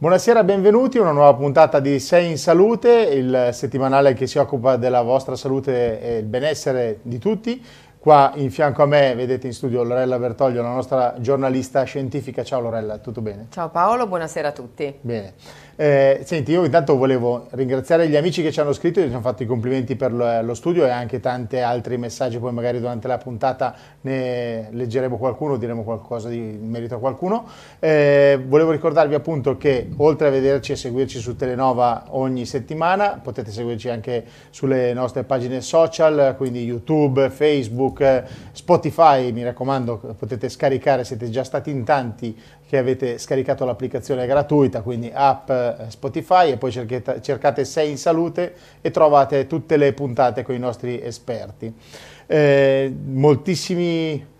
[0.00, 4.76] Buonasera, benvenuti a una nuova puntata di Sei in Salute, il settimanale che si occupa
[4.76, 7.60] della vostra salute e il benessere di tutti.
[7.98, 12.44] Qua in fianco a me vedete in studio Lorella Bertoglio, la nostra giornalista scientifica.
[12.44, 13.48] Ciao Lorella, tutto bene?
[13.50, 14.96] Ciao Paolo, buonasera a tutti.
[15.00, 15.34] Bene.
[15.80, 19.44] Eh, senti, io intanto volevo ringraziare gli amici che ci hanno scritto, ci hanno fatto
[19.44, 23.76] i complimenti per lo, studio e anche tanti altri messaggi, poi magari durante la puntata
[24.00, 27.46] ne leggeremo qualcuno, diremo qualcosa di in merito a qualcuno.
[27.78, 33.52] Eh, volevo ricordarvi appunto che oltre a vederci e seguirci su Telenova ogni settimana, potete
[33.52, 41.30] seguirci anche sulle nostre pagine social, quindi YouTube, Facebook, Spotify, mi raccomando, potete scaricare, siete
[41.30, 42.36] già stati in tanti
[42.68, 47.98] che avete scaricato l'applicazione gratuita, quindi app eh, Spotify e poi cercate, cercate Sei in
[47.98, 51.72] Salute e trovate tutte le puntate con i nostri esperti.
[52.26, 54.36] Eh, moltissimi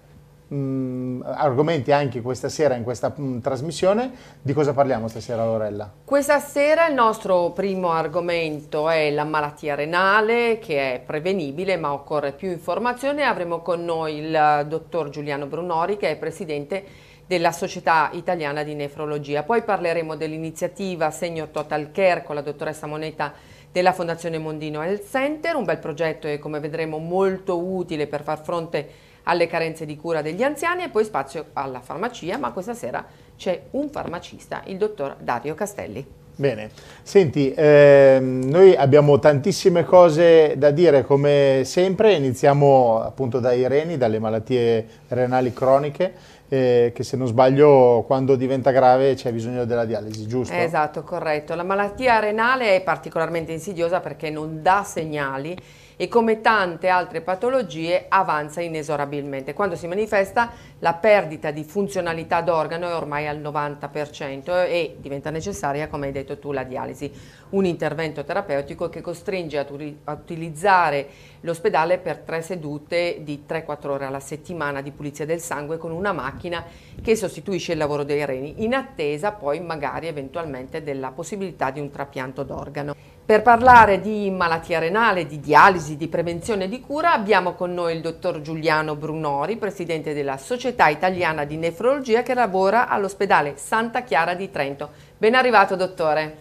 [0.49, 4.11] mh, mm, argomenti anche questa sera in questa mh, mm, trasmissione.
[4.41, 5.91] Di cosa parliamo stasera Lorella?
[6.05, 12.33] Questa sera il nostro primo argomento è la malattia renale che è prevenibile ma occorre
[12.33, 13.25] più informazione.
[13.25, 19.43] Avremo con noi il dottor Giuliano Brunori che è presidente della Società Italiana di Nefrologia.
[19.43, 23.35] Poi parleremo dell'iniziativa Segno Total Care con la dottoressa Moneta
[23.71, 28.43] della Fondazione Mondino Health Center, un bel progetto e come vedremo molto utile per far
[28.43, 28.91] fronte
[29.25, 33.05] alle carenze di cura degli anziani e poi spazio alla farmacia, ma questa sera
[33.37, 36.18] c'è un farmacista, il dottor Dario Castelli.
[36.39, 36.71] Bene,
[37.03, 44.21] senti, ehm, noi abbiamo tantissime cose da dire come sempre, iniziamo appunto dai reni, dalle
[44.21, 46.15] malattie renali croniche
[46.49, 50.55] eh, che se non sbaglio quando diventa grave c'è bisogno della dialisi, giusto?
[50.55, 51.57] Esatto, corretto.
[51.57, 55.57] La malattia renale è particolarmente insidiosa perché non dà segnali
[56.01, 59.53] e come tante altre patologie avanza inesorabilmente.
[59.53, 65.89] Quando si manifesta la perdita di funzionalità d'organo è ormai al 90% e diventa necessaria,
[65.89, 67.13] come hai detto tu, la dialisi,
[67.51, 69.67] un intervento terapeutico che costringe a,
[70.13, 71.09] utilizzare
[71.41, 76.13] l'ospedale per tre sedute di 3-4 ore alla settimana di pulizia del sangue con una
[76.13, 76.65] macchina
[77.03, 81.91] che sostituisce il lavoro dei reni, in attesa poi magari eventualmente della possibilità di un
[81.91, 83.18] trapianto d'organo.
[83.29, 87.95] Per parlare di malattia renale, di dialisi, di prevenzione e di cura abbiamo con noi
[87.95, 94.33] il dottor Giuliano Brunori, presidente della Società Italiana di Nefrologia che lavora all'ospedale Santa Chiara
[94.33, 94.89] di Trento.
[95.19, 96.39] Ben arrivato dottore.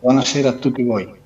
[0.00, 1.24] Buonasera a tutti voi.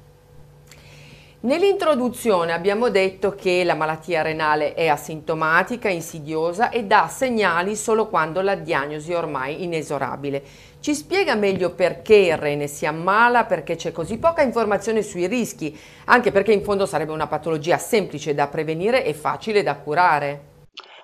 [1.42, 8.42] Nell'introduzione abbiamo detto che la malattia renale è asintomatica, insidiosa e dà segnali solo quando
[8.42, 10.42] la diagnosi è ormai inesorabile.
[10.80, 15.78] Ci spiega meglio perché il rene si ammala, perché c'è così poca informazione sui rischi,
[16.06, 20.44] anche perché in fondo sarebbe una patologia semplice da prevenire e facile da curare.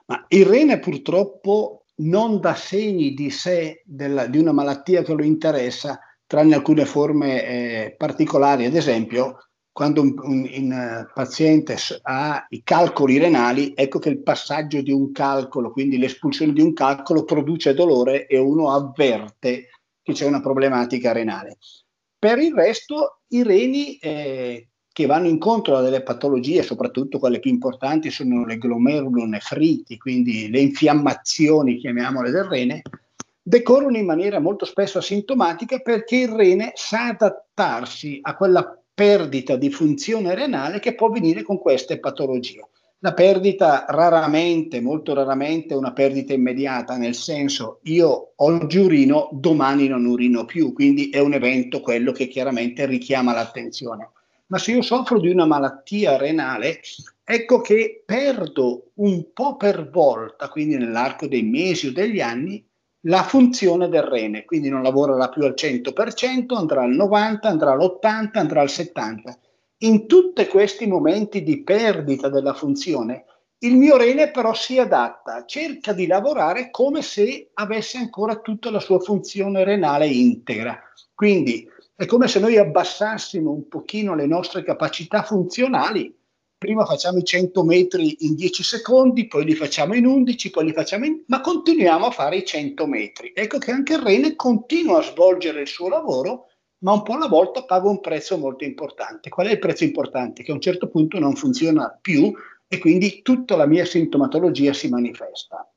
[0.06, 5.22] Ma il rene purtroppo non dà segni di sé della, di una malattia che lo
[5.22, 9.45] interessa, tranne alcune forme eh, particolari, ad esempio
[9.76, 14.90] quando un, un, un, eh, paziente ha i calcoli renali, ecco che il passaggio di
[14.90, 19.68] un calcolo, quindi l'espulsione di un calcolo, produce dolore e uno avverte
[20.00, 21.58] che c'è una problematica renale.
[22.18, 27.50] Per il resto, i reni eh, che vanno incontro a delle patologie, soprattutto quelle più
[27.50, 32.80] importanti, sono le glomerulonefriti, quindi le infiammazioni, chiamiamole, del rene,
[33.42, 39.68] decorrono in maniera molto spesso asintomatica perché il rene sa adattarsi a quella perdita di
[39.68, 42.66] funzione renale che può venire con queste patologie.
[43.00, 49.86] La perdita raramente, molto raramente, è una perdita immediata, nel senso io oggi urino, domani
[49.86, 54.12] non urino più, quindi è un evento quello che chiaramente richiama l'attenzione.
[54.46, 56.80] Ma se io soffro di una malattia renale,
[57.22, 62.65] ecco che perdo un po' per volta, quindi nell'arco dei mesi o degli anni,
[63.06, 68.30] la funzione del rene, quindi non lavorerà più al 100%, andrà al 90%, andrà all'80%,
[68.32, 69.34] andrà al 70%.
[69.80, 73.24] In tutti questi momenti di perdita della funzione,
[73.58, 78.80] il mio rene però si adatta, cerca di lavorare come se avesse ancora tutta la
[78.80, 80.78] sua funzione renale integra.
[81.14, 86.14] Quindi è come se noi abbassassimo un pochino le nostre capacità funzionali
[86.66, 90.72] prima facciamo i 100 metri in 10 secondi, poi li facciamo in 11, poi li
[90.72, 91.22] facciamo in...
[91.28, 93.32] ma continuiamo a fare i 100 metri.
[93.32, 96.48] Ecco che anche il rene continua a svolgere il suo lavoro
[96.78, 99.30] ma un po' alla volta pago un prezzo molto importante.
[99.30, 100.42] Qual è il prezzo importante?
[100.42, 102.32] Che a un certo punto non funziona più
[102.66, 105.70] e quindi tutta la mia sintomatologia si manifesta.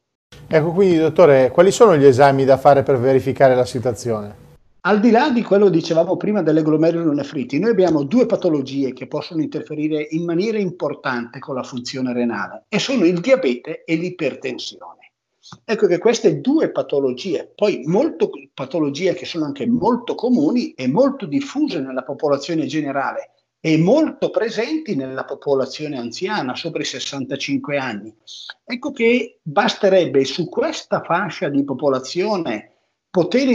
[0.47, 4.48] Ecco, quindi dottore, quali sono gli esami da fare per verificare la situazione?
[4.89, 9.05] Al di là di quello che dicevamo prima delle glomerulonefriti, noi abbiamo due patologie che
[9.05, 15.11] possono interferire in maniera importante con la funzione renale e sono il diabete e l'ipertensione.
[15.63, 21.27] Ecco che queste due patologie, poi molto, patologie che sono anche molto comuni e molto
[21.27, 28.11] diffuse nella popolazione generale e molto presenti nella popolazione anziana, sopra i 65 anni.
[28.65, 32.71] Ecco che basterebbe su questa fascia di popolazione
[33.11, 33.47] poter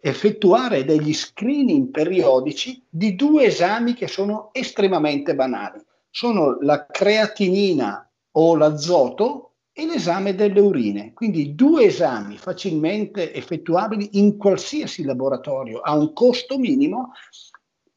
[0.00, 5.80] effettuare degli screening periodici di due esami che sono estremamente banali.
[6.10, 11.12] Sono la creatinina o l'azoto e l'esame delle urine.
[11.12, 17.12] Quindi due esami facilmente effettuabili in qualsiasi laboratorio a un costo minimo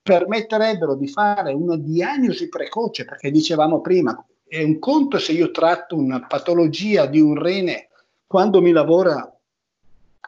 [0.01, 5.95] permetterebbero di fare una diagnosi precoce, perché dicevamo prima, è un conto se io tratto
[5.95, 7.87] una patologia di un rene
[8.27, 9.30] quando mi lavora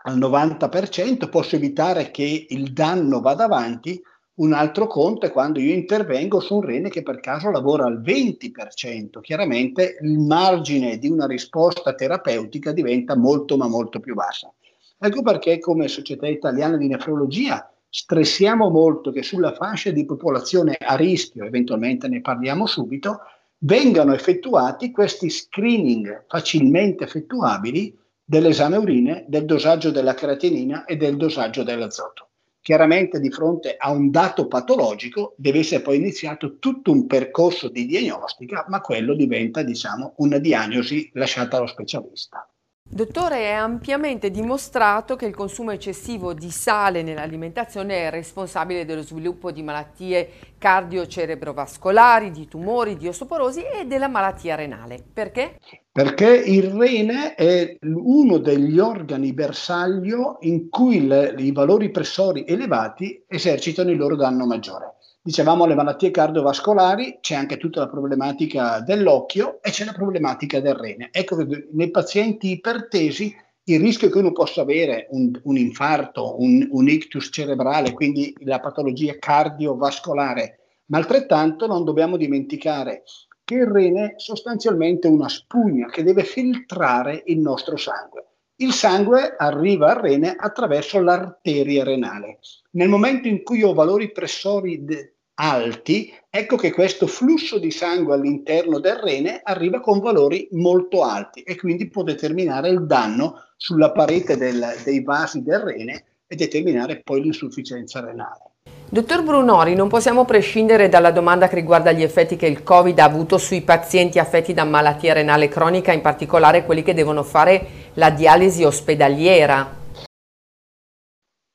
[0.03, 4.01] al 90%, posso evitare che il danno vada avanti,
[4.35, 8.01] un altro conto è quando io intervengo su un rene che per caso lavora al
[8.01, 9.21] 20%.
[9.21, 14.51] Chiaramente il margine di una risposta terapeutica diventa molto ma molto più bassa.
[14.97, 20.95] Ecco perché come Società Italiana di Nefrologia stressiamo molto che sulla fascia di popolazione a
[20.95, 23.19] rischio, eventualmente ne parliamo subito,
[23.59, 31.63] vengano effettuati questi screening facilmente effettuabili dell'esame urine, del dosaggio della creatinina e del dosaggio
[31.63, 32.29] dell'azoto.
[32.61, 37.85] Chiaramente di fronte a un dato patologico deve essere poi iniziato tutto un percorso di
[37.85, 42.47] diagnostica, ma quello diventa, diciamo, una diagnosi lasciata allo specialista.
[42.85, 49.51] Dottore, è ampiamente dimostrato che il consumo eccessivo di sale nell'alimentazione è responsabile dello sviluppo
[49.51, 55.03] di malattie cardiocerebrovascolari, di tumori, di osteoporosi e della malattia renale.
[55.11, 55.57] Perché?
[55.93, 63.23] Perché il rene è uno degli organi bersaglio in cui le, i valori pressori elevati
[63.27, 64.95] esercitano il loro danno maggiore.
[65.21, 70.73] Dicevamo le malattie cardiovascolari, c'è anche tutta la problematica dell'occhio e c'è la problematica del
[70.73, 71.09] rene.
[71.11, 73.31] Ecco che nei pazienti ipertesi
[73.65, 78.59] il rischio che uno possa avere un, un infarto, un, un ictus cerebrale, quindi la
[78.59, 80.57] patologia cardiovascolare,
[80.87, 83.03] ma altrettanto non dobbiamo dimenticare
[83.43, 88.25] che il rene è sostanzialmente una spugna che deve filtrare il nostro sangue.
[88.57, 92.39] Il sangue arriva al rene attraverso l'arteria renale.
[92.71, 98.13] Nel momento in cui ho valori pressori de- alti, ecco che questo flusso di sangue
[98.13, 103.91] all'interno del rene arriva con valori molto alti e quindi può determinare il danno sulla
[103.91, 108.52] parete del, dei vasi del rene e determinare poi l'insufficienza renale.
[108.93, 113.05] Dottor Brunori, non possiamo prescindere dalla domanda che riguarda gli effetti che il Covid ha
[113.05, 118.11] avuto sui pazienti affetti da malattia renale cronica, in particolare quelli che devono fare la
[118.11, 119.81] dialisi ospedaliera.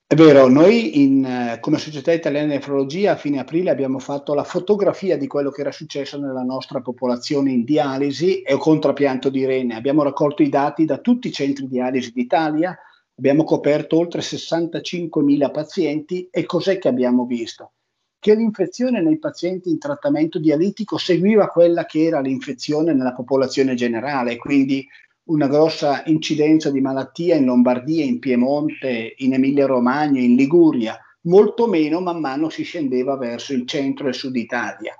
[0.04, 4.34] È vero, noi in, eh, come Società Italiana di Nefrologia a fine aprile abbiamo fatto
[4.34, 9.28] la fotografia di quello che era successo nella nostra popolazione in dialisi e con trapianto
[9.28, 9.76] di rene.
[9.76, 12.76] Abbiamo raccolto i dati da tutti i centri di dialisi d'Italia,
[13.18, 17.72] abbiamo coperto oltre 65.000 pazienti e cos'è che abbiamo visto?
[18.20, 24.36] Che l'infezione nei pazienti in trattamento dialitico seguiva quella che era l'infezione nella popolazione generale,
[24.36, 24.86] quindi
[25.24, 32.00] una grossa incidenza di malattia in Lombardia, in Piemonte, in Emilia-Romagna, in Liguria, molto meno
[32.00, 34.96] man mano si scendeva verso il centro e sud Italia.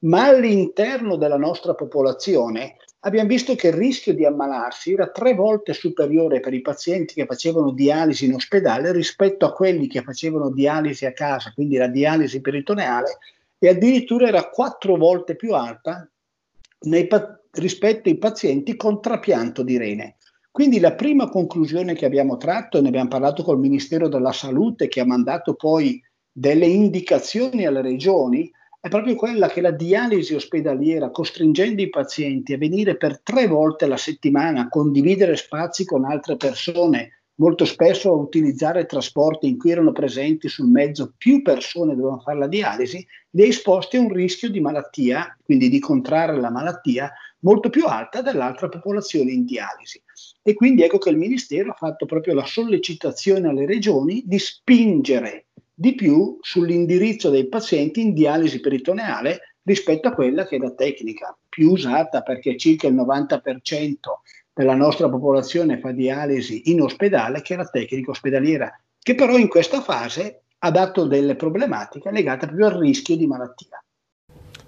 [0.00, 5.72] Ma all'interno della nostra popolazione abbiamo visto che il rischio di ammalarsi era tre volte
[5.72, 11.06] superiore per i pazienti che facevano dialisi in ospedale rispetto a quelli che facevano dialisi
[11.06, 13.18] a casa, quindi la dialisi peritoneale,
[13.58, 16.08] e addirittura era quattro volte più alta
[16.82, 17.08] nei,
[17.52, 20.16] rispetto ai pazienti con trapianto di rene.
[20.50, 24.86] Quindi la prima conclusione che abbiamo tratto, e ne abbiamo parlato col Ministero della Salute
[24.86, 28.50] che ha mandato poi delle indicazioni alle regioni,
[28.84, 33.84] è proprio quella che la dialisi ospedaliera, costringendo i pazienti a venire per tre volte
[33.84, 39.70] alla settimana, a condividere spazi con altre persone, molto spesso a utilizzare trasporti in cui
[39.70, 44.12] erano presenti sul mezzo più persone dovevano fare la dialisi, li ha esposti a un
[44.12, 47.12] rischio di malattia, quindi di contrarre la malattia,
[47.42, 50.02] molto più alta dell'altra popolazione in dialisi.
[50.42, 55.46] E quindi ecco che il Ministero ha fatto proprio la sollecitazione alle regioni di spingere
[55.74, 61.36] di più sull'indirizzo dei pazienti in dialisi peritoneale rispetto a quella che è la tecnica
[61.48, 63.40] più usata perché circa il 90%
[64.52, 69.48] della nostra popolazione fa dialisi in ospedale, che è la tecnica ospedaliera, che però in
[69.48, 73.82] questa fase ha dato delle problematiche legate proprio al rischio di malattia.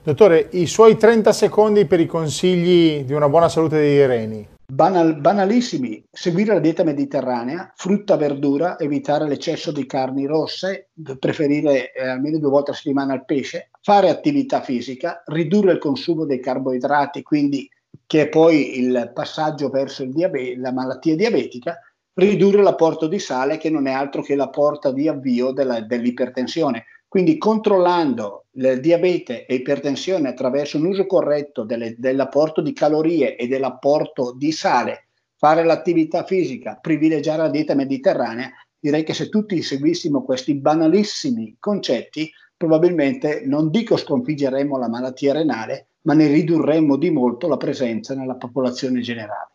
[0.02, 4.53] Dottore, i suoi 30 secondi per i consigli di una buona salute dei reni.
[4.66, 12.08] Banal, banalissimi, seguire la dieta mediterranea, frutta, verdura, evitare l'eccesso di carni rosse, preferire eh,
[12.08, 17.22] almeno due volte a settimana il pesce, fare attività fisica, ridurre il consumo dei carboidrati,
[17.22, 17.68] quindi
[18.06, 21.78] che è poi il passaggio verso diabete, la malattia diabetica,
[22.14, 26.84] ridurre l'apporto di sale che non è altro che la porta di avvio della, dell'ipertensione.
[27.14, 33.46] Quindi controllando il diabete e ipertensione attraverso un uso corretto delle, dell'apporto di calorie e
[33.46, 40.24] dell'apporto di sale, fare l'attività fisica, privilegiare la dieta mediterranea, direi che se tutti seguissimo
[40.24, 47.46] questi banalissimi concetti, probabilmente non dico sconfiggeremo la malattia renale, ma ne ridurremmo di molto
[47.46, 49.50] la presenza nella popolazione generale.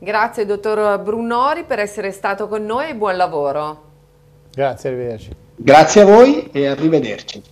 [0.00, 3.82] Grazie dottor Brunori per essere stato con noi e buon lavoro.
[4.52, 5.46] Grazie, arrivederci.
[5.60, 7.42] Grazie a voi e arrivederci.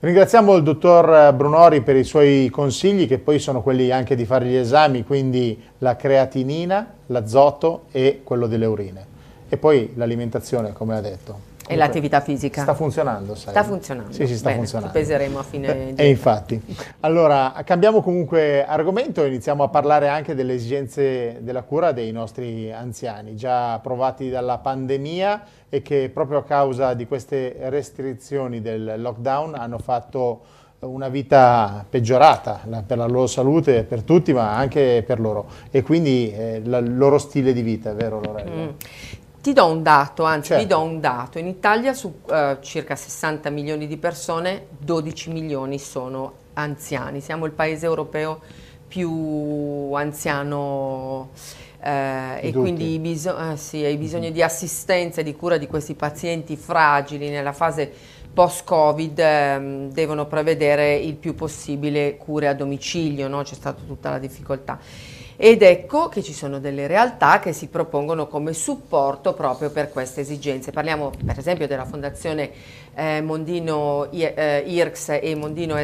[0.00, 4.46] Ringraziamo il dottor Brunori per i suoi consigli che poi sono quelli anche di fare
[4.46, 9.06] gli esami, quindi la creatinina, l'azoto e quello delle urine.
[9.50, 11.52] E poi l'alimentazione, come ha detto.
[11.66, 12.62] E l'attività fisica?
[12.62, 13.52] Sta funzionando, sai.
[13.52, 14.12] Sta funzionando.
[14.12, 14.92] Sì, sì, sta Bene, funzionando.
[14.92, 16.60] peseremo a fine E infatti.
[17.00, 22.70] Allora, cambiamo comunque argomento e iniziamo a parlare anche delle esigenze della cura dei nostri
[22.70, 29.54] anziani, già provati dalla pandemia e che proprio a causa di queste restrizioni del lockdown
[29.54, 30.40] hanno fatto
[30.80, 35.46] una vita peggiorata per la loro salute, per tutti, ma anche per loro.
[35.70, 38.54] E quindi eh, il loro stile di vita, è vero Lorella?
[38.54, 38.68] Mm.
[39.44, 40.62] Ti do un dato, anzi certo.
[40.62, 41.38] vi do un dato.
[41.38, 47.20] In Italia su uh, circa 60 milioni di persone, 12 milioni sono anziani.
[47.20, 48.40] Siamo il paese europeo
[48.88, 51.28] più anziano
[51.78, 55.92] eh, e quindi biso- eh, sì, hai bisogno di assistenza e di cura di questi
[55.92, 57.92] pazienti fragili nella fase
[58.32, 63.42] post-Covid ehm, devono prevedere il più possibile cure a domicilio, no?
[63.42, 64.78] c'è stata tutta la difficoltà.
[65.36, 70.20] Ed ecco che ci sono delle realtà che si propongono come supporto proprio per queste
[70.20, 70.70] esigenze.
[70.70, 72.50] Parliamo per esempio della Fondazione
[72.94, 75.76] eh, Mondino eh, IRCS e Mondino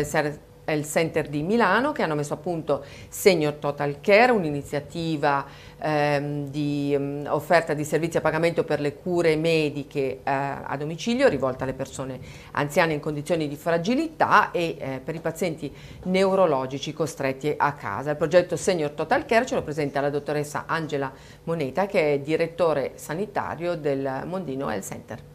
[0.71, 5.45] Health Center di Milano che hanno messo a punto Senior Total Care, un'iniziativa
[5.79, 11.29] ehm, di um, offerta di servizi a pagamento per le cure mediche eh, a domicilio
[11.29, 12.21] rivolta alle persone
[12.53, 15.73] anziane in condizioni di fragilità e eh, per i pazienti
[16.05, 18.11] neurologici costretti a casa.
[18.11, 21.13] Il progetto Senior Total Care ce lo presenta la dottoressa Angela
[21.45, 25.30] Moneta che è direttore sanitario del Mondino Health Center.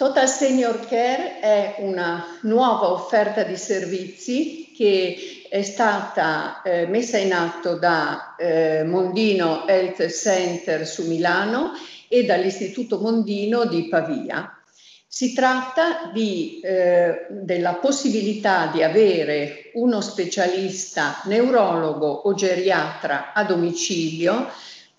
[0.00, 7.34] Total Senior Care è una nuova offerta di servizi che è stata eh, messa in
[7.34, 11.72] atto da eh, Mondino Health Center su Milano
[12.08, 14.58] e dall'Istituto Mondino di Pavia.
[15.06, 24.48] Si tratta di, eh, della possibilità di avere uno specialista neurologo o geriatra a domicilio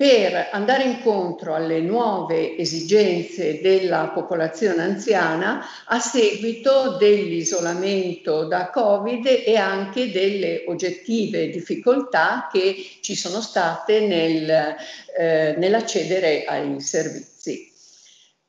[0.01, 9.57] per andare incontro alle nuove esigenze della popolazione anziana a seguito dell'isolamento da Covid e
[9.57, 14.75] anche delle oggettive difficoltà che ci sono state nel,
[15.15, 17.71] eh, nell'accedere ai servizi.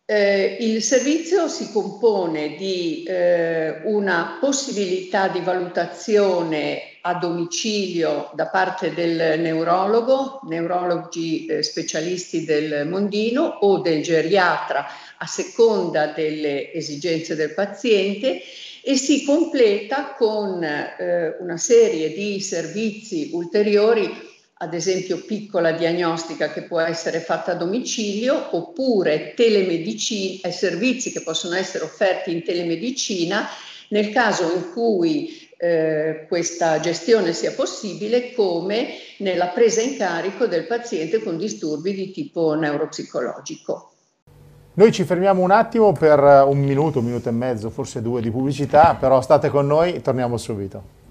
[0.06, 8.94] Eh, il servizio si compone di eh, una possibilità di valutazione a domicilio da parte
[8.94, 14.86] del neurologo, neurologi eh, specialisti del Mondino o del geriatra
[15.18, 18.40] a seconda delle esigenze del paziente
[18.82, 24.30] e si completa con eh, una serie di servizi ulteriori
[24.62, 31.22] ad esempio piccola diagnostica che può essere fatta a domicilio, oppure telemedicina, eh, servizi che
[31.22, 33.48] possono essere offerti in telemedicina
[33.88, 38.88] nel caso in cui eh, questa gestione sia possibile, come
[39.18, 43.92] nella presa in carico del paziente con disturbi di tipo neuropsicologico.
[44.74, 48.32] Noi ci fermiamo un attimo per un minuto, un minuto e mezzo, forse due di
[48.32, 51.01] pubblicità, però state con noi, torniamo subito.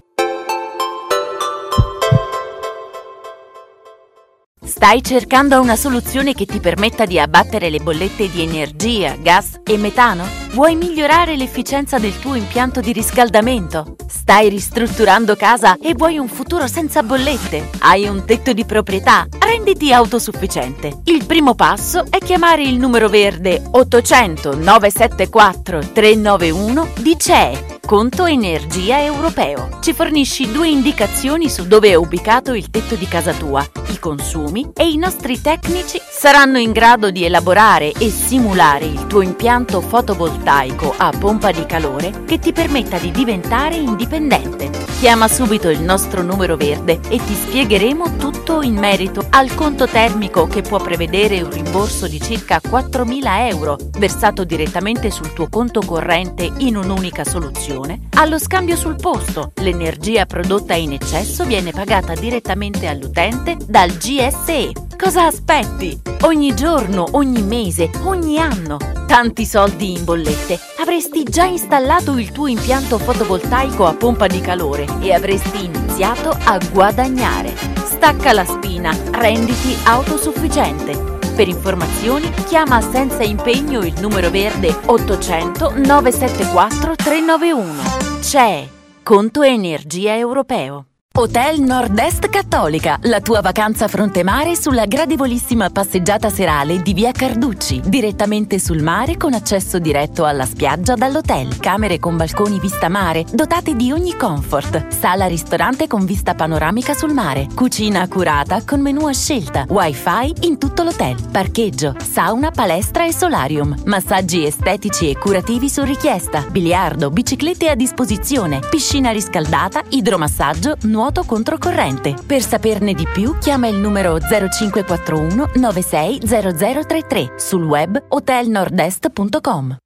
[4.82, 9.76] Stai cercando una soluzione che ti permetta di abbattere le bollette di energia, gas e
[9.76, 10.26] metano?
[10.54, 13.94] Vuoi migliorare l'efficienza del tuo impianto di riscaldamento?
[14.08, 17.70] Stai ristrutturando casa e vuoi un futuro senza bollette?
[17.78, 19.28] Hai un tetto di proprietà?
[19.38, 21.02] Renditi autosufficiente.
[21.04, 29.02] Il primo passo è chiamare il numero verde 800 974 391 di CE Conto Energia
[29.02, 29.78] Europeo.
[29.80, 34.71] Ci fornisci due indicazioni su dove è ubicato il tetto di casa tua, i consumi
[34.74, 40.94] e i nostri tecnici saranno in grado di elaborare e simulare il tuo impianto fotovoltaico
[40.96, 44.70] a pompa di calore che ti permetta di diventare indipendente.
[44.98, 50.46] Chiama subito il nostro numero verde e ti spiegheremo tutto in merito al conto termico
[50.46, 56.50] che può prevedere un rimborso di circa 4.000 euro versato direttamente sul tuo conto corrente
[56.58, 59.52] in un'unica soluzione, allo scambio sul posto.
[59.56, 64.72] L'energia prodotta in eccesso viene pagata direttamente all'utente dal GSE.
[64.98, 66.00] Cosa aspetti?
[66.22, 68.76] Ogni giorno, ogni mese, ogni anno.
[69.06, 70.58] Tanti soldi in bollette.
[70.78, 76.58] Avresti già installato il tuo impianto fotovoltaico a pompa di calore e avresti iniziato a
[76.72, 77.54] guadagnare.
[77.84, 81.20] Stacca la spina, renditi autosufficiente.
[81.36, 88.20] Per informazioni chiama senza impegno il numero verde 800 974 391.
[88.20, 88.66] C'è
[89.02, 90.91] Conto Energia Europeo.
[91.14, 97.82] Hotel Nord-Est Cattolica, la tua vacanza fronte mare sulla gradevolissima passeggiata serale di via Carducci,
[97.84, 103.76] direttamente sul mare con accesso diretto alla spiaggia dall'hotel, camere con balconi vista mare, dotate
[103.76, 109.12] di ogni comfort, sala ristorante con vista panoramica sul mare, cucina accurata con menù a
[109.12, 115.82] scelta, wifi in tutto l'hotel, parcheggio, sauna, palestra e solarium, massaggi estetici e curativi su
[115.82, 122.14] richiesta, biliardo, biciclette a disposizione, piscina riscaldata, idromassaggio, nuovo nuoto controcorrente.
[122.24, 129.78] Per saperne di più chiama il numero 0541 96 0033 sul web hotelnordest.com.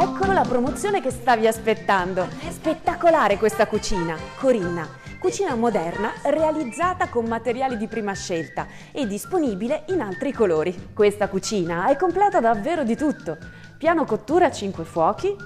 [0.00, 2.26] Ecco la promozione che stavi aspettando.
[2.48, 4.16] Spettacolare questa cucina.
[4.38, 4.88] Corinna,
[5.18, 10.92] cucina moderna realizzata con materiali di prima scelta e disponibile in altri colori.
[10.94, 13.36] Questa cucina è completa davvero di tutto.
[13.76, 15.36] Piano cottura a 5 fuochi,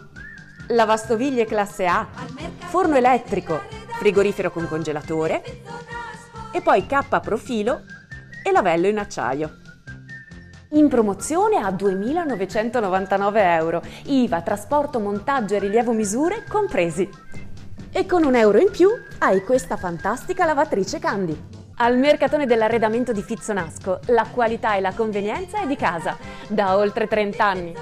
[0.69, 2.07] lavastoviglie classe A,
[2.59, 3.61] forno elettrico,
[3.99, 5.43] frigorifero con congelatore
[6.51, 7.83] e poi K profilo
[8.43, 9.59] e lavello in acciaio.
[10.71, 17.09] In promozione a 2.999 euro, IVA, trasporto, montaggio e rilievo misure compresi.
[17.93, 21.41] E con un euro in più hai questa fantastica lavatrice Candy.
[21.77, 26.17] Al Mercatone dell'Arredamento di Fizzonasco la qualità e la convenienza è di casa,
[26.49, 27.75] da oltre 30 anni.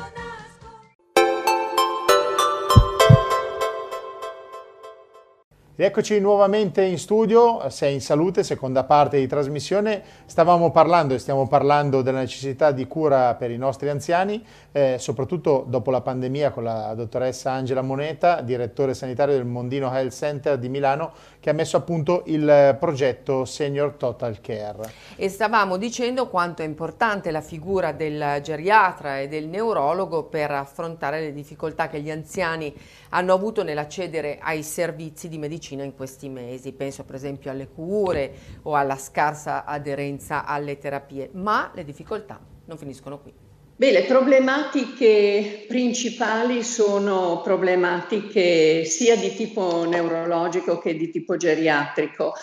[5.77, 10.05] Rieccoci nuovamente in studio, sei in salute, seconda parte di trasmissione.
[10.25, 15.65] Stavamo parlando e stiamo parlando della necessità di cura per i nostri anziani, eh, soprattutto
[15.67, 20.69] dopo la pandemia con la dottoressa Angela Moneta, direttore sanitario del Mondino Health Center di
[20.69, 21.11] Milano,
[21.41, 24.93] che ha messo a punto il progetto Senior Total Care.
[25.17, 31.19] E stavamo dicendo quanto è importante la figura del geriatra e del neurologo per affrontare
[31.19, 32.73] le difficoltà che gli anziani
[33.09, 36.73] hanno avuto nell'accedere ai servizi di medicina in questi mesi.
[36.73, 42.77] Penso per esempio alle cure o alla scarsa aderenza alle terapie, ma le difficoltà non
[42.77, 43.33] finiscono qui.
[43.77, 52.35] Beh, le problematiche principali sono problematiche sia di tipo neurologico che di tipo geriatrico.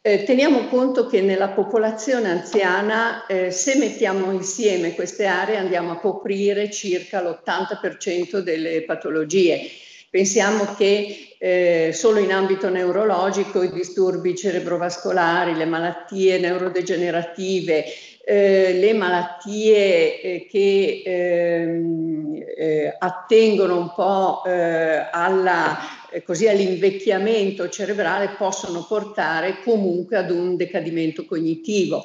[0.00, 5.98] Eh, teniamo conto che nella popolazione anziana, eh, se mettiamo insieme queste aree, andiamo a
[5.98, 9.68] coprire circa l'80% delle patologie.
[10.10, 17.84] Pensiamo che eh, solo in ambito neurologico i disturbi cerebrovascolari, le malattie neurodegenerative,
[18.24, 25.78] eh, le malattie eh, che ehm, eh, attengono un po' eh, alla,
[26.10, 32.04] eh, così, all'invecchiamento cerebrale possono portare comunque ad un decadimento cognitivo.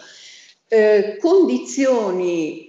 [1.20, 2.66] condizioni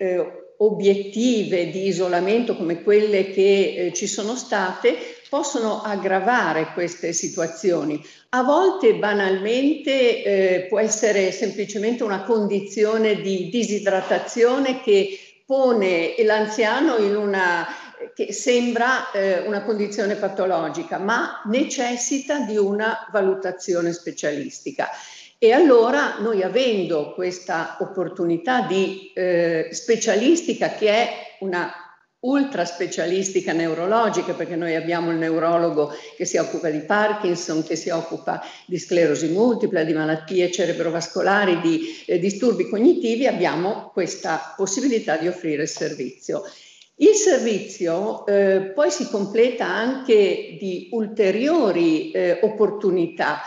[0.57, 8.05] obiettive di isolamento come quelle che ci sono state possono aggravare queste situazioni.
[8.29, 17.17] A volte banalmente eh, può essere semplicemente una condizione di disidratazione che pone l'anziano in
[17.17, 17.67] una
[18.15, 24.91] che sembra eh, una condizione patologica, ma necessita di una valutazione specialistica.
[25.39, 31.82] E allora noi avendo questa opportunità di eh, specialistica che è una
[32.23, 37.91] ultra specialistica neurologica, perché noi abbiamo il neurologo che si occupa di Parkinson, che si
[37.91, 45.27] occupa di sclerosi multipla, di malattie cerebrovascolari, di eh, disturbi cognitivi, abbiamo questa possibilità di
[45.27, 46.45] offrire il servizio.
[46.97, 53.41] Il servizio eh, poi si completa anche di ulteriori eh, opportunità.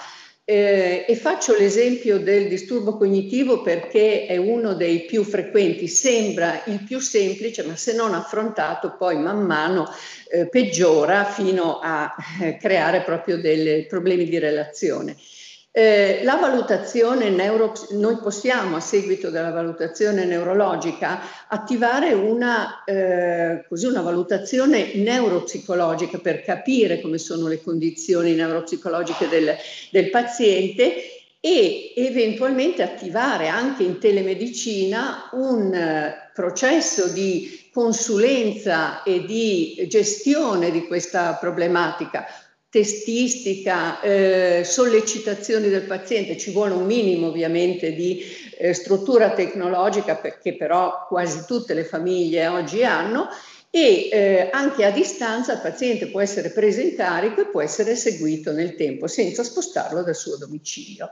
[0.47, 6.83] Eh, e faccio l'esempio del disturbo cognitivo perché è uno dei più frequenti, sembra il
[6.83, 9.89] più semplice, ma se non affrontato poi man mano
[10.29, 15.15] eh, peggiora fino a eh, creare proprio dei problemi di relazione.
[15.77, 23.85] Eh, la valutazione neuro, noi possiamo a seguito della valutazione neurologica attivare una, eh, così
[23.85, 29.53] una valutazione neuropsicologica per capire come sono le condizioni neuropsicologiche del,
[29.91, 30.93] del paziente
[31.41, 40.87] e eventualmente attivare anche in telemedicina un uh, processo di consulenza e di gestione di
[40.87, 42.25] questa problematica
[42.75, 48.21] testistica, eh, sollecitazioni del paziente, ci vuole un minimo ovviamente di
[48.57, 53.29] eh, struttura tecnologica che però quasi tutte le famiglie oggi hanno
[53.69, 57.95] e eh, anche a distanza il paziente può essere preso in carico e può essere
[57.95, 61.09] seguito nel tempo senza spostarlo dal suo domicilio.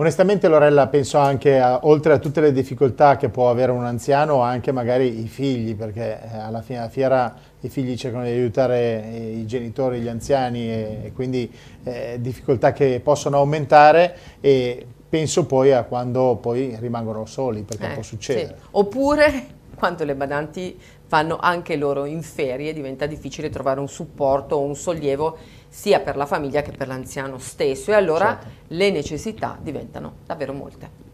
[0.00, 4.42] Onestamente Lorella penso anche a, oltre a tutte le difficoltà che può avere un anziano
[4.42, 9.32] anche magari i figli perché eh, alla fine della fiera i figli cercano di aiutare
[9.34, 15.72] i genitori, gli anziani e, e quindi eh, difficoltà che possono aumentare e penso poi
[15.72, 18.54] a quando poi rimangono soli perché eh, può succedere.
[18.56, 18.66] Sì.
[18.70, 24.60] Oppure quando le badanti vanno anche loro in ferie diventa difficile trovare un supporto o
[24.60, 28.48] un sollievo sia per la famiglia che per l'anziano stesso e allora certo.
[28.68, 31.06] le necessità diventano davvero molte.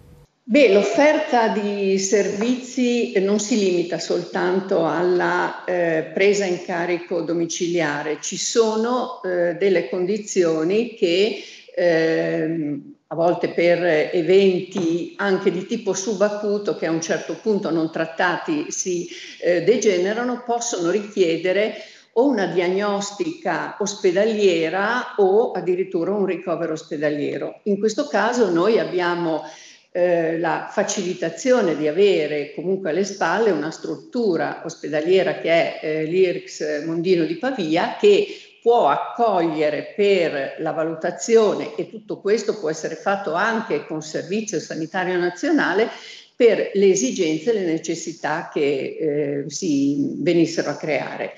[0.47, 8.37] Beh, l'offerta di servizi non si limita soltanto alla eh, presa in carico domiciliare, ci
[8.37, 11.43] sono eh, delle condizioni che
[11.75, 17.91] eh, a volte per eventi anche di tipo subacuto che a un certo punto non
[17.91, 19.09] trattati si
[19.41, 21.77] eh, degenerano, possono richiedere
[22.15, 27.61] o una diagnostica ospedaliera o addirittura un ricovero ospedaliero.
[27.65, 29.43] In questo caso noi abbiamo
[29.91, 36.85] eh, la facilitazione di avere comunque alle spalle una struttura ospedaliera che è eh, l'IRX
[36.85, 38.27] Mondino di Pavia che
[38.61, 45.19] può accogliere per la valutazione e tutto questo può essere fatto anche con Servizio Sanitario
[45.19, 45.89] Nazionale
[46.35, 51.35] per le esigenze e le necessità che eh, si venissero a creare.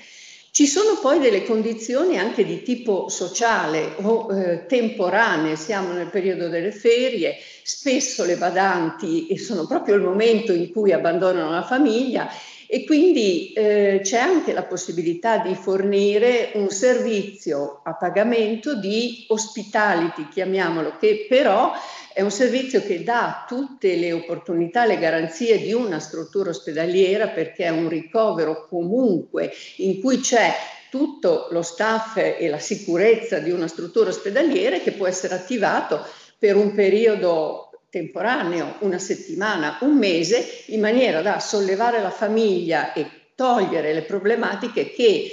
[0.57, 6.47] Ci sono poi delle condizioni anche di tipo sociale o eh, temporanee, siamo nel periodo
[6.47, 12.27] delle ferie, spesso le badanti sono proprio il momento in cui abbandonano la famiglia
[12.67, 20.27] e quindi eh, c'è anche la possibilità di fornire un servizio a pagamento di hospitality,
[20.29, 21.71] chiamiamolo, che però
[22.13, 27.65] è un servizio che dà tutte le opportunità, le garanzie di una struttura ospedaliera perché
[27.65, 30.51] è un ricovero comunque in cui c'è
[30.89, 36.03] tutto lo staff e la sicurezza di una struttura ospedaliera che può essere attivato
[36.39, 43.09] per un periodo temporaneo, una settimana, un mese, in maniera da sollevare la famiglia e
[43.35, 45.31] togliere le problematiche che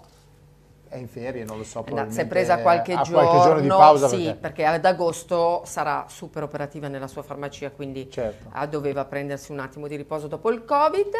[0.92, 1.84] è in ferie, non lo so.
[1.88, 4.08] No, si è presa qualche, giorno, qualche giorno di pausa.
[4.08, 4.38] Sì, perché...
[4.38, 4.64] perché...
[4.66, 8.50] ad agosto sarà super operativa nella sua farmacia, quindi certo.
[8.68, 11.10] doveva prendersi un attimo di riposo dopo il Covid.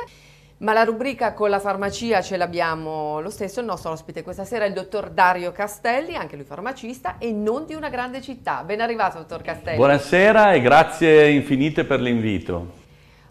[0.58, 4.64] Ma la rubrica con la farmacia ce l'abbiamo lo stesso, il nostro ospite questa sera
[4.64, 8.62] è il dottor Dario Castelli, anche lui farmacista e non di una grande città.
[8.62, 9.76] Ben arrivato dottor Castelli.
[9.76, 12.80] Buonasera e grazie infinite per l'invito.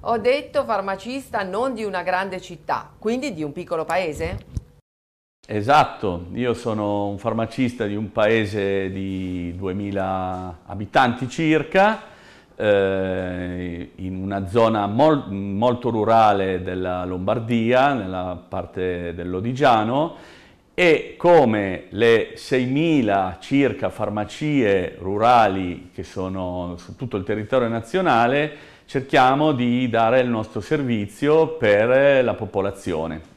[0.01, 4.59] Ho detto farmacista non di una grande città, quindi di un piccolo paese?
[5.53, 12.03] Esatto, io sono un farmacista di un paese di 2000 abitanti circa,
[12.55, 20.15] eh, in una zona mol molto rurale della Lombardia, nella parte dell'Odigiano,
[20.73, 28.53] e come le 6.000 circa farmacie rurali che sono su tutto il territorio nazionale,
[28.85, 33.30] cerchiamo di dare il nostro servizio per la popolazione.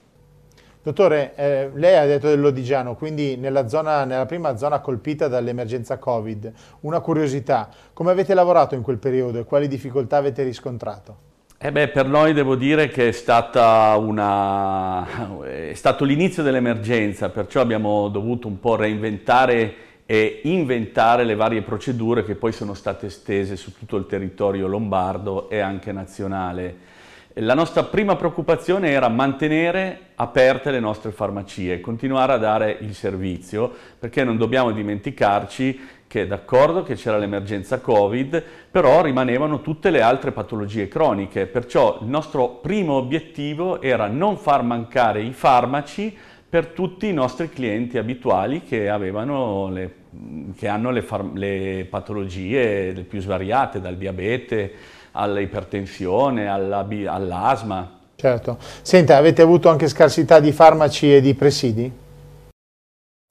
[0.85, 6.53] Dottore, eh, lei ha detto dell'Odigiano, quindi nella, zona, nella prima zona colpita dall'emergenza Covid.
[6.81, 11.17] Una curiosità, come avete lavorato in quel periodo e quali difficoltà avete riscontrato?
[11.57, 15.07] Eh beh, per noi devo dire che è, una...
[15.43, 22.25] è stato l'inizio dell'emergenza, perciò abbiamo dovuto un po' reinventare e inventare le varie procedure
[22.25, 26.77] che poi sono state estese su tutto il territorio lombardo e anche nazionale.
[27.39, 33.73] La nostra prima preoccupazione era mantenere aperte le nostre farmacie, continuare a dare il servizio,
[33.99, 40.31] perché non dobbiamo dimenticarci che d'accordo che c'era l'emergenza Covid, però rimanevano tutte le altre
[40.31, 46.17] patologie croniche, perciò il nostro primo obiettivo era non far mancare i farmaci
[46.49, 49.95] per tutti i nostri clienti abituali che, le,
[50.57, 58.01] che hanno le, le patologie le più svariate, dal diabete all'ipertensione, all'asma.
[58.17, 58.59] Certo.
[58.83, 61.93] Senta, avete avuto anche scarsità di farmaci e di presidi?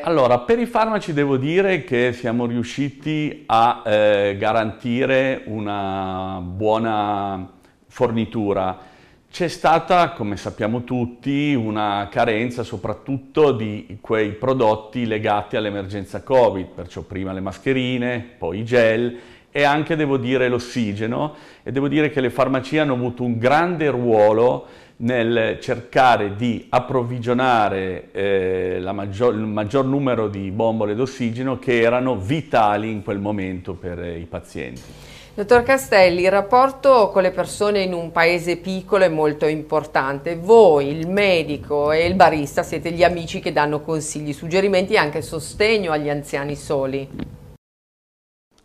[0.03, 7.49] Allora, per i farmaci devo dire che siamo riusciti a eh, garantire una buona
[7.87, 8.91] fornitura.
[9.31, 17.01] C'è stata, come sappiamo tutti, una carenza soprattutto di quei prodotti legati all'emergenza Covid, perciò
[17.01, 19.17] prima le mascherine, poi i gel
[19.55, 23.87] e anche, devo dire, l'ossigeno e devo dire che le farmacie hanno avuto un grande
[23.91, 24.65] ruolo
[24.97, 32.89] nel cercare di approvvigionare eh, maggior, il maggior numero di bombole d'ossigeno che erano vitali
[32.89, 34.81] in quel momento per eh, i pazienti.
[35.35, 40.35] Dottor Castelli, il rapporto con le persone in un paese piccolo è molto importante.
[40.35, 45.21] Voi, il medico e il barista, siete gli amici che danno consigli, suggerimenti e anche
[45.21, 47.41] sostegno agli anziani soli.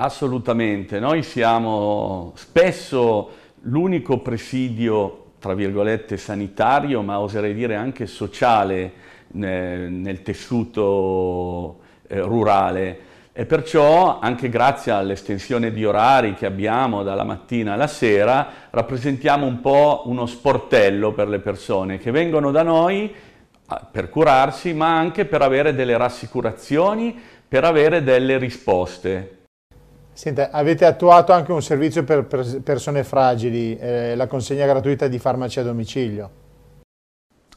[0.00, 3.30] Assolutamente, noi siamo spesso
[3.62, 8.92] l'unico presidio, tra virgolette, sanitario, ma oserei dire anche sociale
[9.32, 13.00] nel, nel tessuto eh, rurale
[13.32, 19.60] e perciò anche grazie all'estensione di orari che abbiamo dalla mattina alla sera rappresentiamo un
[19.60, 23.12] po' uno sportello per le persone che vengono da noi
[23.90, 29.37] per curarsi ma anche per avere delle rassicurazioni, per avere delle risposte.
[30.18, 32.26] Senta, avete attuato anche un servizio per
[32.64, 36.30] persone fragili, eh, la consegna gratuita di farmaci a domicilio.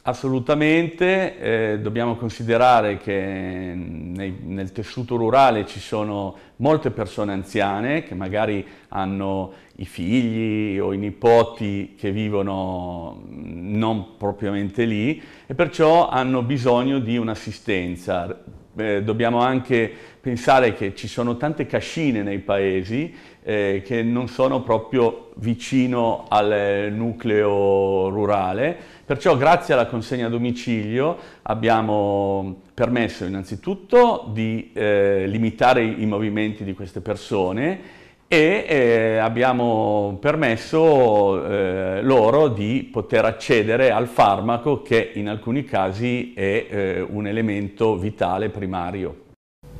[0.02, 8.14] Assolutamente, eh, dobbiamo considerare che nei, nel tessuto rurale ci sono molte persone anziane che
[8.14, 16.42] magari hanno i figli o i nipoti che vivono non propriamente lì e perciò hanno
[16.42, 18.60] bisogno di un'assistenza.
[18.74, 24.62] Eh, dobbiamo anche pensare che ci sono tante cascine nei paesi eh, che non sono
[24.62, 28.76] proprio vicino al nucleo rurale.
[29.04, 36.72] Perciò grazie alla consegna a domicilio abbiamo permesso innanzitutto di eh, limitare i, movimenti di
[36.72, 38.00] queste persone
[38.32, 46.32] e eh, abbiamo permesso eh, loro di poter accedere al farmaco che in alcuni casi
[46.32, 49.16] è eh, un elemento vitale primario.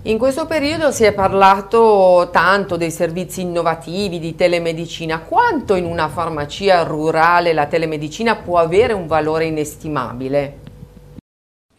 [0.03, 5.21] In questo periodo si è parlato tanto dei servizi innovativi di telemedicina.
[5.21, 10.62] Quanto in una farmacia rurale la telemedicina può avere un valore inestimabile?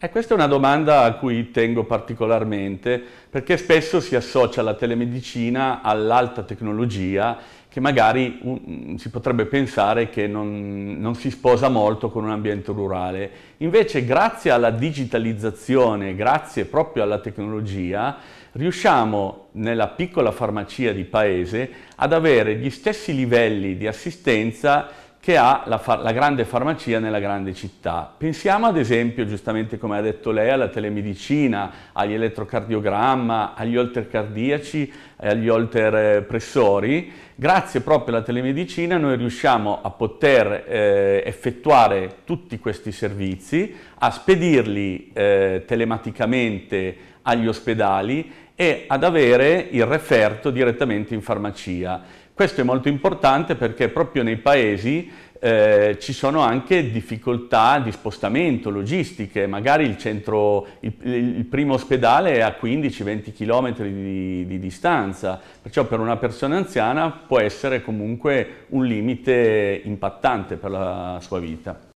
[0.04, 5.80] E questa è una domanda a cui tengo particolarmente perché spesso si associa la telemedicina
[5.80, 7.38] all'alta tecnologia
[7.70, 12.70] che magari um, si potrebbe pensare che non, non, si sposa molto con un ambiente
[12.70, 13.30] rurale.
[13.58, 18.18] Invece grazie alla digitalizzazione, grazie proprio alla tecnologia,
[18.52, 25.62] riusciamo nella piccola farmacia di paese ad avere gli stessi livelli di assistenza che ha
[25.64, 28.12] la, la, grande farmacia nella grande città.
[28.14, 34.92] Pensiamo ad esempio, giustamente come ha detto lei, alla telemedicina, agli elettrocardiogramma, agli holter cardiaci,
[35.16, 37.10] agli holter pressori.
[37.34, 45.10] Grazie proprio alla telemedicina noi riusciamo a poter eh, effettuare tutti questi servizi, a spedirli
[45.14, 52.22] eh, telematicamente agli ospedali e ad avere il referto direttamente in farmacia.
[52.34, 58.70] Questo è molto importante perché proprio nei paesi eh, ci sono anche difficoltà di spostamento,
[58.70, 65.40] logistiche, magari il, centro, il, il primo ospedale è a 15-20 km di, di, distanza,
[65.62, 71.93] perciò per una persona anziana può essere comunque un limite impattante per la sua vita.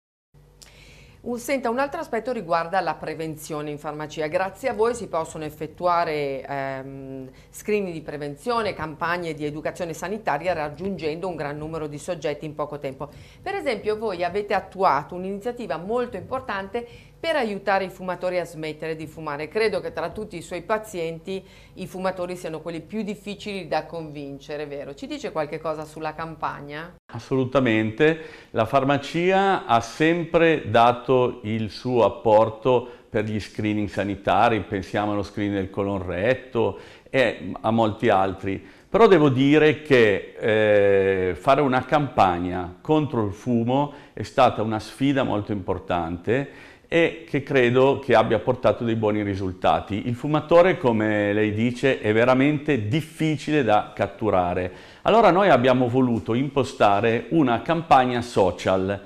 [1.25, 4.27] Un, senta, un altro aspetto riguarda la prevenzione in farmacia.
[4.27, 11.27] Grazie a voi si possono effettuare ehm, screening di prevenzione, campagne di educazione sanitaria raggiungendo
[11.27, 13.09] un gran numero di soggetti in poco tempo.
[13.41, 16.87] Per esempio voi avete attuato un'iniziativa molto importante
[17.25, 19.47] per aiutare i fumatori a smettere di fumare.
[19.47, 24.67] Credo che tra tutti i suoi pazienti i fumatori siano quelli più difficili da convincere,
[24.67, 24.93] vero?
[24.93, 26.93] Ci dice qualche cosa sulla campagna?
[27.11, 28.19] Assolutamente,
[28.51, 35.57] la farmacia ha sempre dato il suo apporto per gli screening sanitari, pensiamo allo screening
[35.57, 36.77] del colon retto
[37.09, 43.93] e a molti altri Però devo dire che eh, fare una campagna contro il fumo
[44.13, 50.07] è stata una sfida molto importante e che credo che abbia portato dei buoni risultati.
[50.07, 54.71] Il fumatore, come lei dice, è veramente difficile da catturare.
[55.01, 58.97] Allora noi abbiamo voluto impostare una campagna social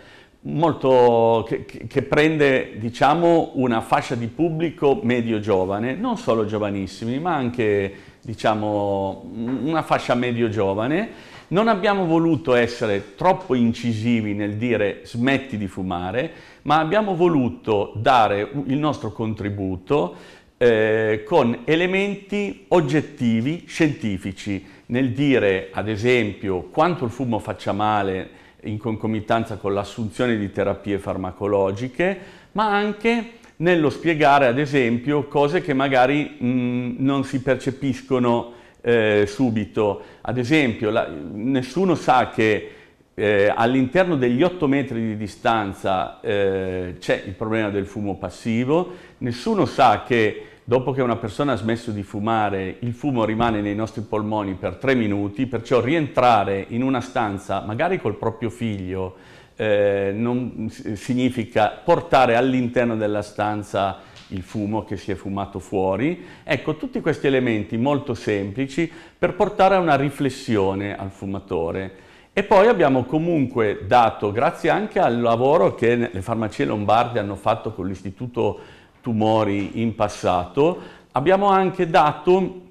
[0.41, 7.91] molto, che, che, prende diciamo, una fascia di pubblico medio-giovane, non solo giovanissimi, ma anche
[8.21, 11.37] diciamo, una fascia medio-giovane.
[11.51, 16.31] Non abbiamo voluto essere troppo incisivi nel dire smetti di fumare,
[16.63, 20.15] ma abbiamo voluto dare il nostro contributo
[20.57, 28.29] eh, con elementi oggettivi, scientifici, nel dire ad esempio quanto il fumo faccia male
[28.65, 32.19] in concomitanza con l'assunzione di terapie farmacologiche,
[32.51, 40.01] ma anche nello spiegare ad esempio cose che magari mh, non si percepiscono eh, subito.
[40.21, 42.71] Ad esempio, la, nessuno sa che
[43.13, 49.65] eh, all'interno degli 8 metri di distanza eh, c'è il problema del fumo passivo, nessuno
[49.65, 54.03] sa che dopo che una persona ha smesso di fumare, il fumo rimane nei nostri
[54.03, 59.15] polmoni per 3 minuti, perciò rientrare in una stanza, magari col proprio figlio,
[59.55, 63.97] eh, non significa portare all'interno della stanza
[64.29, 66.25] il fumo che si è fumato fuori.
[66.43, 72.07] Ecco, tutti questi elementi molto semplici per portare a una riflessione al fumatore.
[72.33, 77.73] E poi abbiamo comunque dato, grazie anche al lavoro che le farmacie lombarde hanno fatto
[77.73, 78.59] con l'Istituto
[79.01, 80.79] Tumori in passato,
[81.11, 82.61] abbiamo anche dato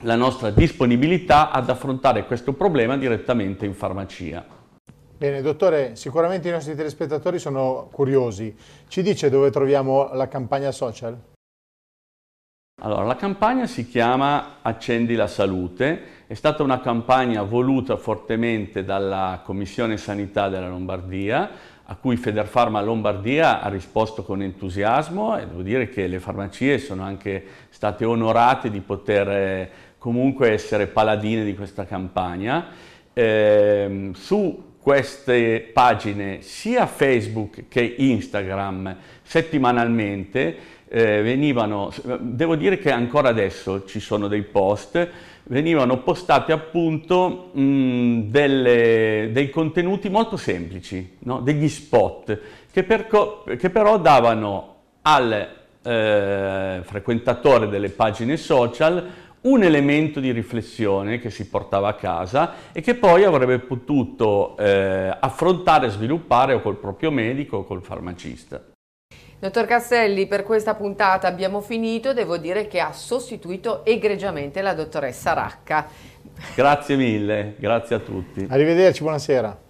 [0.00, 4.61] la nostra disponibilità ad affrontare questo problema direttamente in farmacia.
[5.22, 8.52] Bene, dottore, sicuramente i nostri telespettatori sono curiosi.
[8.88, 11.16] Ci dice dove troviamo la campagna social?
[12.80, 19.42] Allora, la campagna si chiama Accendi la Salute, è stata una campagna voluta fortemente dalla
[19.44, 21.50] Commissione Sanità della Lombardia,
[21.84, 27.04] a cui Federfarma Lombardia ha risposto con entusiasmo e devo dire che le farmacie sono
[27.04, 32.90] anche state onorate di poter eh, comunque essere paladine di questa campagna.
[33.12, 40.56] Eh, su queste pagine sia Facebook che Instagram settimanalmente
[40.88, 45.08] eh, venivano, devo dire che ancora adesso ci sono dei post,
[45.44, 51.40] venivano postati appunto mh, delle, dei contenuti molto semplici, no?
[51.40, 52.40] degli spot,
[52.72, 53.06] che, per,
[53.56, 55.48] che, però davano al
[55.80, 59.10] eh, frequentatore delle pagine social
[59.42, 65.16] un elemento di riflessione che si portava a casa e che poi avrebbe potuto eh,
[65.18, 68.62] affrontare e sviluppare o col proprio medico o col farmacista.
[69.38, 75.32] Dottor Castelli, per questa puntata abbiamo finito, devo dire che ha sostituito egregiamente la dottoressa
[75.32, 75.88] Racca.
[76.54, 78.46] Grazie mille, grazie a tutti.
[78.48, 79.61] Arrivederci, buonasera.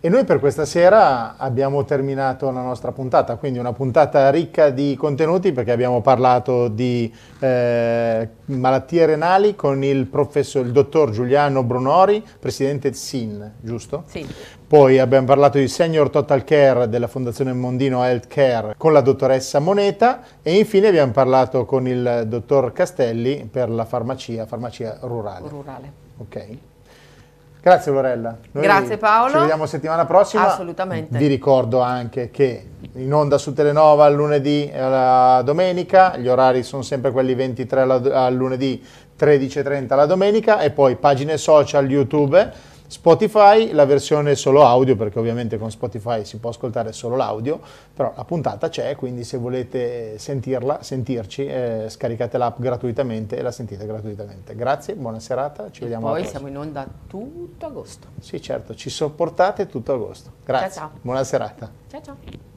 [0.00, 4.94] E noi per questa sera abbiamo terminato la nostra puntata, quindi una puntata ricca di
[4.96, 12.24] contenuti perché abbiamo parlato di eh, malattie renali con il, professor, il dottor Giuliano Brunori,
[12.38, 14.04] presidente SIN, giusto?
[14.06, 14.24] Sì.
[14.68, 19.58] Poi abbiamo parlato di Senior Total Care della Fondazione Mondino Health Care con la dottoressa
[19.58, 25.48] Moneta e infine abbiamo parlato con il dottor Castelli per la farmacia, farmacia rurale.
[25.48, 25.92] Rurale.
[26.18, 26.67] Ok.
[27.68, 28.36] Grazie Lorella.
[28.52, 29.32] Noi Grazie Paolo.
[29.32, 30.52] Ci vediamo settimana prossima.
[30.52, 31.18] Assolutamente.
[31.18, 36.62] Vi ricordo anche che in onda su Telenova al lunedì e alla domenica, gli orari
[36.62, 38.82] sono sempre quelli 23 al lunedì,
[39.18, 42.52] 13.30 la domenica e poi pagine social YouTube
[42.88, 47.60] Spotify la versione solo audio perché ovviamente con Spotify si può ascoltare solo l'audio
[47.94, 53.52] però la puntata c'è quindi se volete sentirla sentirci eh, scaricate l'app gratuitamente e la
[53.52, 54.54] sentite gratuitamente.
[54.54, 58.08] Grazie buona serata ci e vediamo poi siamo in onda tutto agosto.
[58.20, 60.32] Sì certo ci sopportate tutto agosto.
[60.44, 60.98] Grazie ciao, ciao.
[61.02, 61.70] buona serata.
[61.88, 62.56] Ciao ciao